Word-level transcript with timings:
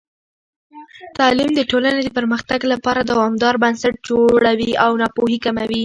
تعلیم 1.17 1.49
د 1.55 1.61
ټولنې 1.71 2.01
د 2.03 2.09
پرمختګ 2.17 2.59
لپاره 2.73 2.99
دوامدار 3.11 3.55
بنسټ 3.63 3.93
جوړوي 4.07 4.71
او 4.83 4.91
ناپوهي 5.01 5.37
کموي. 5.45 5.79